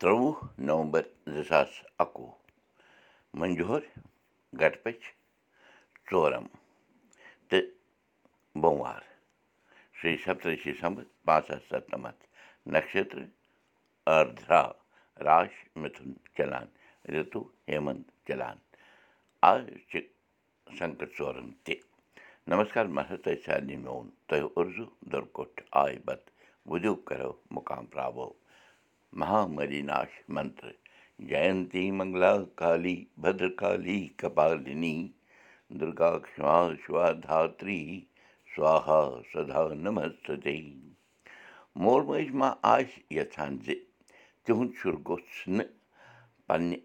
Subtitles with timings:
[0.00, 0.32] ترٛۆوُہ
[0.68, 1.02] نومبر
[1.34, 1.68] زٕ ساس
[2.02, 2.32] اَکوُہ
[3.38, 3.82] مٔنجور
[4.60, 5.00] گٹپٔچ
[6.10, 6.46] ژورم
[7.48, 7.64] تہٕ
[8.60, 9.02] بوموار
[9.98, 12.22] شیٚیہِ سَتتٕرٛشی سَمبر پانٛژھ ساس سَتنَمَتھ
[12.72, 13.18] نَشتر
[14.16, 14.62] أردرا
[15.26, 16.66] راش مِتھُن چلان
[17.12, 18.56] رِتُو ہیمنت چلان
[19.50, 20.00] آز چھِ
[20.78, 21.74] سنٛکر ژورَن تہِ۔
[22.50, 26.32] نمسکار مہراج تۄہہِ سارنٕے میون تۄہہِ اُرزوٗ دُرکوٚٹھ آے بتہٕ
[26.70, 28.28] وُدو کَرو مُقام ترٛاوو
[29.20, 30.72] مہامری ناش منتر
[31.28, 34.96] جینتی منگلا کالی بدر کالی کپالنی
[35.78, 37.82] دُرگا کما شِوا دھاتری
[38.54, 39.00] سوہا
[39.32, 40.56] سدا نمستے
[41.82, 43.66] مول موج ما آسہِ یَژھان زِ
[44.44, 45.74] تِہُنٛد شُر گوٚژھ نہٕ
[46.46, 46.78] پنٛنہِ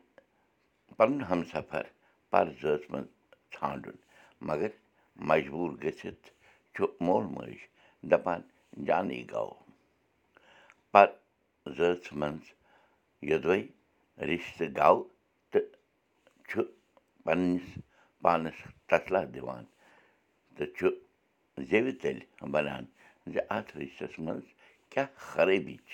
[0.98, 1.85] پَنُن ہمسفر
[2.31, 3.09] پرزٲژ منٛز
[3.53, 3.98] ژھانٛڈُن
[11.77, 12.45] زٲژ منٛز
[13.30, 13.59] یوٚدوَے
[14.29, 14.99] رِشتہٕ گوٚو
[15.52, 15.70] تہٕ
[16.48, 16.59] چھُ
[17.23, 17.68] پنٛنِس
[18.23, 18.57] پانَس
[18.90, 19.63] تسلا دِوان
[20.55, 20.87] تہٕ چھُ
[21.70, 22.84] زیٚوِ تیٚلہِ وَنان
[23.31, 24.48] زِ اَتھ رِشتَس منٛز
[24.91, 25.93] کیٛاہ خرٲبی چھِ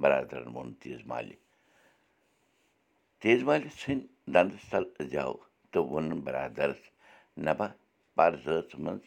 [0.00, 1.36] بَرادرَن ووٚن تیز مالہِ
[3.20, 5.32] تیز مالہِ ژھٕنۍ دَنٛدَس تَل زٮ۪و
[5.70, 6.82] تہٕ ووٚنُن بَرادَرَس
[7.46, 7.66] نبا
[8.16, 9.02] پَر زٲژ منٛز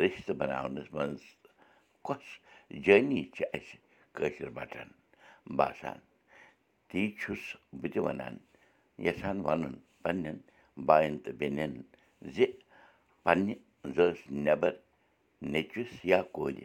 [0.00, 1.22] رِشتہٕ بَناونَس منٛز
[2.06, 2.26] کۄس
[2.84, 3.76] جٲنی چھِ اَسہِ
[4.16, 4.88] کٲشِر بَٹن
[5.58, 5.98] باسان
[6.88, 7.42] تی چھُس
[7.80, 8.34] بہٕ تہِ وَنان
[9.06, 10.38] یَژھان وَنُن پنٛنٮ۪ن
[10.86, 11.72] بایَن تہٕ بیٚنٮ۪ن
[12.34, 12.36] زِ
[13.24, 13.54] پنٛنہِ
[13.94, 14.72] زٲژ نٮ۪بر
[15.52, 16.56] نیٚچوِس یا کورِ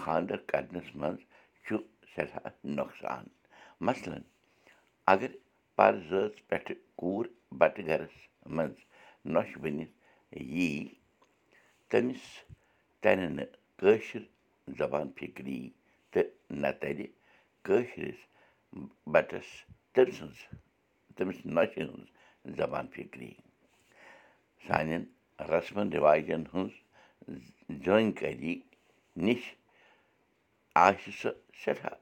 [0.00, 1.20] خانٛدر کَرنَس منٛز
[1.64, 1.76] چھُ
[2.12, 3.24] سٮ۪ٹھاہ نۄقصان
[3.88, 4.20] مثلاً
[5.12, 5.30] اگر
[5.76, 7.24] پَر زٲژ پٮ۪ٹھٕ کوٗر
[7.58, 8.16] بَٹہٕ گَرَس
[8.54, 8.78] منٛز
[9.32, 9.94] نۄشہِ بٔنِتھ
[10.54, 10.70] یی
[11.90, 12.24] تٔمِس
[13.02, 14.22] تَرِ نہٕ کٲشِر
[14.78, 15.60] زبان فِکری
[16.12, 16.28] تہٕ
[16.62, 16.98] نہ تَرِ
[17.66, 18.20] کٲشرِس
[19.12, 19.48] بَٹَس
[19.92, 20.38] تٔمۍ سٕنٛز
[21.16, 22.08] تٔمِس نۄشہِ ہٕنٛز
[22.58, 23.32] زبان فِکری
[24.66, 25.02] سانٮ۪ن
[25.52, 26.74] رسمَن رِواجَن ہٕنٛز
[27.84, 28.54] زٲنۍکٲری
[29.24, 29.42] نِش
[30.84, 31.96] آسہِ سۄ سٮ۪ٹھاہ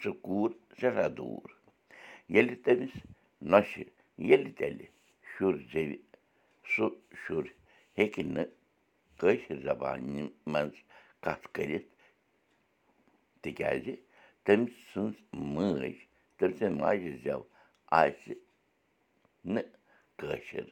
[0.00, 1.48] سُہ کوٗر سٮ۪ٹھاہ دوٗر
[2.34, 2.94] ییٚلہِ تٔمِس
[3.50, 3.82] نۄشہِ
[4.28, 4.86] ییٚلہِ تیٚلہِ
[5.30, 5.96] شُر زیٚوِ
[6.72, 6.86] سُہ
[7.22, 7.44] شُر
[7.98, 8.50] ہیٚکہِ نہٕ
[9.20, 10.76] کٲشِر زبانہِ منٛز
[11.24, 11.90] کَتھ کٔرِتھ
[13.42, 13.86] تِکیٛازِ
[14.48, 15.16] تٔمۍ سٕنٛز
[15.54, 15.96] مٲج
[16.38, 17.40] تٔمۍ سٕنٛدِ ماجہِ زٮ۪و
[18.00, 18.32] آسہِ
[19.54, 19.68] نہٕ
[20.18, 20.66] کٲشِر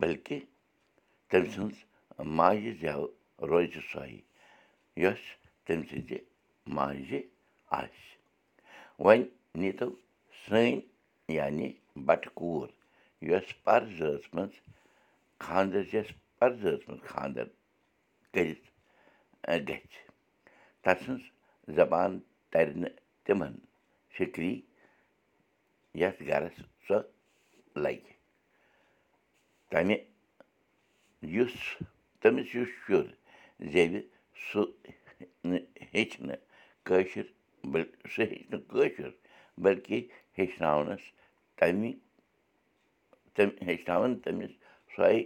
[0.00, 0.38] بٔلکہِ
[1.28, 1.76] تٔمۍ سٕنٛز
[2.38, 3.02] ماجہِ زٮ۪و
[3.50, 4.18] روزِ سۄے
[5.02, 5.22] یۄس
[5.64, 6.10] تٔمۍ سٕنٛزِ
[6.76, 7.20] ماجہِ
[7.78, 8.06] آسہِ
[9.04, 9.24] وۄنۍ
[9.60, 9.88] نیٖتو
[10.42, 10.74] سٲنۍ
[11.38, 11.68] یعنی
[12.06, 12.68] بَٹہٕ کوٗر
[13.28, 14.54] یۄس پَر زٲژ منٛز
[15.44, 17.46] خانٛدر یۄس پَر زٲژ منٛز خانٛدر
[18.32, 18.66] کٔرِتھ
[19.68, 19.94] گژھِ
[20.82, 21.22] تَس سٕنٛز
[21.78, 22.12] زبان
[22.52, 22.94] تَرِ نہٕ
[23.24, 23.54] تِمَن
[24.14, 24.54] فِکری
[26.00, 26.98] یَتھ گَرَس سۄ
[27.82, 28.12] لَگہِ
[29.70, 29.96] تَمہِ
[31.34, 31.56] یُس
[32.20, 33.06] تٔمِس یُس شُر
[33.72, 34.00] زیٚوِ
[34.46, 34.62] سُہ
[35.92, 36.42] ہیٚچھِ نہٕ
[36.86, 37.26] کٲشِر
[38.12, 39.10] سُہ ہیٚچھِ نہٕ کٲشُر
[39.62, 39.98] بٔلکہِ
[40.38, 41.04] ہیٚچھناونَس
[41.58, 41.90] تَمہِ
[43.34, 44.52] تٔمۍ ہیٚچھناوَن تٔمِس
[44.94, 45.18] سۄے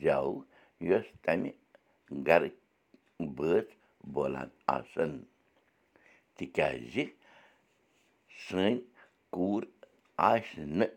[0.00, 0.32] زٮ۪و
[0.88, 1.50] یۄس تَمہِ
[2.26, 2.52] گَرٕ
[3.36, 3.72] بٲتھ
[4.14, 5.12] بولان آسَن
[6.36, 6.94] تِکیٛازِ
[8.44, 8.74] سٲنۍ
[9.34, 9.62] کوٗر
[10.30, 10.92] آسہِ نہٕ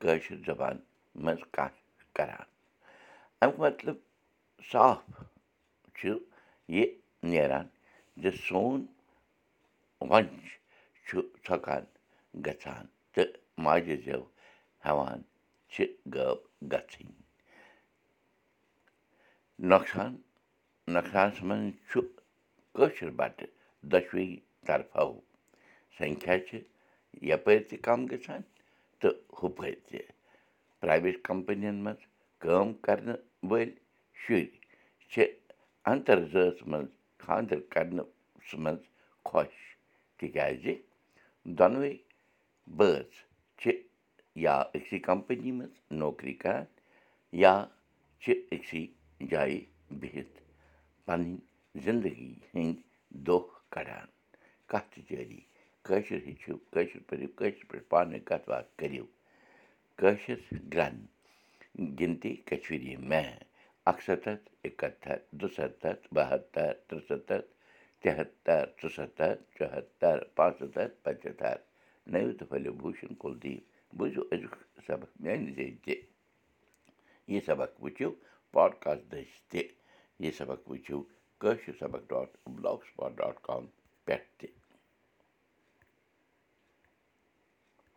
[0.00, 0.76] کٲشِر زبان
[1.22, 1.78] منٛز کَتھ
[2.16, 2.46] کَران
[3.40, 3.96] اَمیُک مطلب
[4.70, 5.00] صاف
[5.96, 6.08] چھُ
[6.74, 6.86] یہِ
[7.30, 7.66] نیران
[8.22, 8.80] زِ سون
[10.08, 10.48] وۄنۍ
[11.06, 11.84] چھُ ژھۄکان
[12.44, 13.30] گژھان تہٕ
[13.64, 14.22] ماجہِ زٮ۪و
[14.84, 15.20] ہٮ۪وان
[15.72, 16.38] چھِ غٲب
[16.72, 17.20] گژھٕنۍ
[19.70, 20.12] نۄقصان
[20.94, 22.00] نۄقصانَس منٛز چھُ
[22.74, 23.50] کٲشِر بَٹہٕ
[23.90, 24.26] دۄشوٕے
[24.66, 25.10] طرفو
[25.98, 26.58] سنکھیا چھِ
[27.30, 28.42] یَپٲرۍ تہِ کَم گژھان
[29.00, 29.98] تہٕ ہُپٲرۍ تہِ
[30.80, 32.00] پرٛایویٹ کَمپٔنِیَن منٛز
[32.42, 33.72] کٲم کَرنہٕ وٲلۍ
[34.20, 34.46] شُرۍ
[35.10, 35.24] چھِ
[35.90, 36.90] اَنتَر زٲژ منٛز
[37.22, 38.82] خانٛدَر کَرنَس منٛز
[39.28, 39.54] خۄش
[40.18, 40.64] تِکیٛازِ
[41.58, 41.92] دۄنوَے
[42.78, 43.08] بٲژ
[43.60, 43.70] چھِ
[44.44, 46.64] یا أکسٕے کَمپٔنی منٛز نوکری کَران
[47.42, 47.54] یا
[48.22, 48.82] چھِ أکسٕے
[49.30, 49.58] جایہِ
[50.00, 50.36] بِہِتھ
[51.06, 51.36] پَنٕنۍ
[51.84, 52.82] زِندگی ہٕنٛدۍ
[53.26, 53.40] دۄہ
[53.74, 54.06] کَڑان
[54.70, 55.40] کَتھ تہِ جٲری
[55.86, 59.04] کٲشِر ہیٚچھِو کٲشِر پٲٹھۍ کٲشِر پٲٹھۍ پانہٕ ؤنۍ کَتھ باتھ کٔرِو۔
[59.98, 60.38] کٲشِر
[60.72, 60.96] گرٛن
[61.98, 63.28] گِنتی کشمیٖری میں
[63.90, 67.48] اَکہٕ سَتَتھ اِکہتر دُسَتَتھ بَہتر تُرٛسَتَتھ
[68.02, 71.56] تِہتر ژُسَتَتھ ژُہتر پانٛژسَتَتھ پانٛژتر
[72.12, 73.62] نٔو تہٕ پھٔلِو بوٗشَن کُلدیپ
[73.96, 74.54] بوٗزِو أزیُک
[74.86, 75.94] سبق میٛانہِ ذٔریعہِ تہِ۔
[77.32, 78.10] یہِ سبق وٕچھِو
[78.54, 79.62] پاڈکاسٹ دٔسۍ تہِ۔
[80.22, 80.98] یہِ سبق وٕچھِو
[81.40, 82.80] کٲشِر سبق ڈاٹ بٕلاک
[83.18, 83.64] ڈاٹ کام
[84.04, 84.46] پٮ۪ٹھ تہِ